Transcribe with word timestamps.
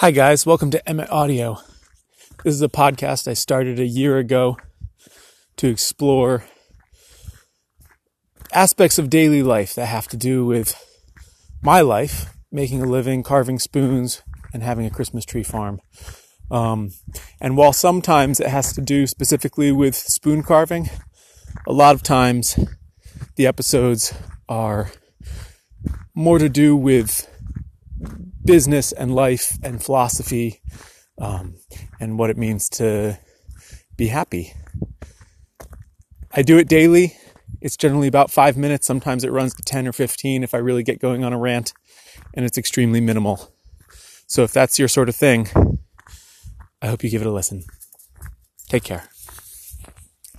Hi, 0.00 0.10
guys. 0.10 0.44
Welcome 0.44 0.70
to 0.72 0.86
Emmet 0.86 1.08
Audio. 1.10 1.56
This 2.44 2.52
is 2.52 2.60
a 2.60 2.68
podcast 2.68 3.26
I 3.26 3.32
started 3.32 3.80
a 3.80 3.86
year 3.86 4.18
ago 4.18 4.58
to 5.56 5.68
explore 5.68 6.44
aspects 8.52 8.98
of 8.98 9.08
daily 9.08 9.42
life 9.42 9.74
that 9.74 9.86
have 9.86 10.06
to 10.08 10.18
do 10.18 10.44
with 10.44 10.76
my 11.62 11.80
life, 11.80 12.26
making 12.52 12.82
a 12.82 12.84
living, 12.84 13.22
carving 13.22 13.58
spoons, 13.58 14.20
and 14.52 14.62
having 14.62 14.84
a 14.84 14.90
Christmas 14.90 15.24
tree 15.24 15.42
farm. 15.42 15.80
Um, 16.50 16.90
and 17.40 17.56
while 17.56 17.72
sometimes 17.72 18.38
it 18.38 18.48
has 18.48 18.74
to 18.74 18.82
do 18.82 19.06
specifically 19.06 19.72
with 19.72 19.94
spoon 19.94 20.42
carving, 20.42 20.90
a 21.66 21.72
lot 21.72 21.94
of 21.94 22.02
times 22.02 22.58
the 23.36 23.46
episodes 23.46 24.12
are 24.46 24.90
more 26.14 26.38
to 26.38 26.50
do 26.50 26.76
with 26.76 27.26
business 28.46 28.92
and 28.92 29.14
life 29.14 29.58
and 29.62 29.82
philosophy 29.82 30.62
um, 31.18 31.56
and 32.00 32.18
what 32.18 32.30
it 32.30 32.36
means 32.36 32.68
to 32.70 33.18
be 33.96 34.08
happy. 34.08 34.52
I 36.32 36.42
do 36.42 36.58
it 36.58 36.68
daily. 36.68 37.16
It's 37.60 37.76
generally 37.76 38.08
about 38.08 38.30
five 38.30 38.56
minutes. 38.56 38.86
Sometimes 38.86 39.24
it 39.24 39.32
runs 39.32 39.54
to 39.54 39.62
10 39.62 39.88
or 39.88 39.92
15 39.92 40.42
if 40.42 40.54
I 40.54 40.58
really 40.58 40.82
get 40.82 41.00
going 41.00 41.24
on 41.24 41.32
a 41.32 41.38
rant, 41.38 41.72
and 42.34 42.44
it's 42.44 42.58
extremely 42.58 43.00
minimal. 43.00 43.52
So 44.26 44.42
if 44.42 44.52
that's 44.52 44.78
your 44.78 44.88
sort 44.88 45.08
of 45.08 45.16
thing, 45.16 45.48
I 46.82 46.88
hope 46.88 47.02
you 47.02 47.10
give 47.10 47.22
it 47.22 47.26
a 47.26 47.32
listen. 47.32 47.64
Take 48.68 48.84
care. 48.84 49.08